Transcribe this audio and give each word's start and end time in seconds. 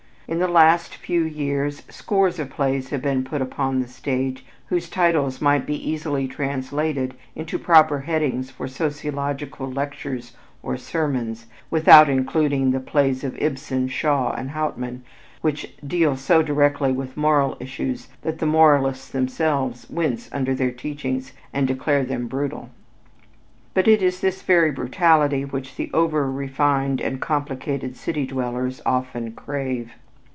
In 0.27 0.39
the 0.39 0.47
last 0.47 0.95
few 0.95 1.23
years 1.25 1.83
scores 1.89 2.39
of 2.39 2.49
plays 2.49 2.91
have 2.91 3.01
been 3.01 3.25
put 3.25 3.41
upon 3.41 3.81
the 3.81 3.87
stage 3.89 4.45
whose 4.67 4.89
titles 4.89 5.41
might 5.41 5.65
be 5.65 5.75
easily 5.75 6.25
translated 6.25 7.15
into 7.35 7.59
proper 7.59 7.99
headings 7.99 8.49
for 8.49 8.65
sociological 8.65 9.69
lectures 9.69 10.31
or 10.63 10.77
sermons, 10.77 11.47
without 11.69 12.07
including 12.07 12.71
the 12.71 12.79
plays 12.79 13.25
of 13.25 13.35
Ibsen, 13.41 13.89
Shaw 13.89 14.31
and 14.31 14.51
Hauptmann, 14.51 15.03
which 15.41 15.75
deal 15.85 16.15
so 16.15 16.41
directly 16.41 16.93
with 16.93 17.17
moral 17.17 17.57
issues 17.59 18.07
that 18.21 18.39
the 18.39 18.45
moralists 18.45 19.09
themselves 19.09 19.89
wince 19.89 20.29
under 20.31 20.55
their 20.55 20.71
teachings 20.71 21.33
and 21.51 21.67
declare 21.67 22.05
them 22.05 22.27
brutal. 22.29 22.69
But 23.73 23.85
it 23.89 24.01
is 24.01 24.21
this 24.21 24.43
very 24.43 24.71
brutality 24.71 25.43
which 25.43 25.75
the 25.75 25.91
over 25.93 26.31
refined 26.31 27.01
and 27.01 27.19
complicated 27.19 27.97
city 27.97 28.25
dwellers 28.25 28.79
often 28.85 29.33
crave. 29.33 29.91